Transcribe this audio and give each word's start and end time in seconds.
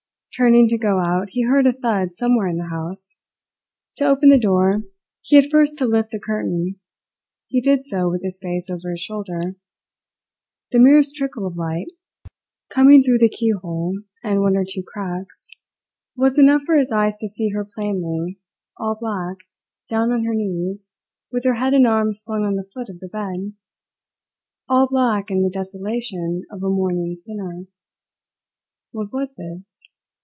Turning 0.37 0.65
to 0.65 0.77
go 0.77 0.97
out 1.01 1.31
he 1.31 1.43
heard 1.43 1.67
a 1.67 1.73
thud 1.73 2.15
somewhere 2.15 2.47
in 2.47 2.55
the 2.55 2.69
house. 2.69 3.17
To 3.97 4.05
open 4.07 4.29
the 4.29 4.39
door, 4.39 4.83
he 5.21 5.35
had 5.35 5.51
first 5.51 5.77
to 5.77 5.85
lift 5.85 6.09
the 6.11 6.21
curtain; 6.21 6.79
he 7.47 7.59
did 7.59 7.83
so 7.83 8.09
with 8.09 8.23
his 8.23 8.39
face 8.39 8.69
over 8.69 8.91
his 8.91 9.01
shoulder. 9.01 9.57
The 10.71 10.79
merest 10.79 11.17
trickle 11.17 11.45
of 11.45 11.57
light, 11.57 11.87
coming 12.69 13.03
through 13.03 13.17
the 13.17 13.27
keyhole 13.27 13.99
and 14.23 14.39
one 14.39 14.55
or 14.55 14.63
two 14.65 14.83
cracks, 14.83 15.49
was 16.15 16.39
enough 16.39 16.61
for 16.65 16.77
his 16.77 16.93
eyes 16.93 17.17
to 17.19 17.27
see 17.27 17.49
her 17.49 17.65
plainly, 17.65 18.39
all 18.77 18.95
black, 18.95 19.35
down 19.89 20.13
on 20.13 20.23
her 20.23 20.33
knees, 20.33 20.89
with 21.29 21.43
her 21.43 21.55
head 21.55 21.73
and 21.73 21.85
arms 21.85 22.21
flung 22.23 22.45
on 22.45 22.55
the 22.55 22.69
foot 22.73 22.87
of 22.87 23.01
the 23.01 23.09
bed 23.09 23.51
all 24.69 24.87
black 24.87 25.29
in 25.29 25.43
the 25.43 25.49
desolation 25.49 26.43
of 26.49 26.63
a 26.63 26.69
mourning 26.69 27.17
sinner. 27.21 27.65
What 28.93 29.11
was 29.11 29.35
this? 29.35 29.81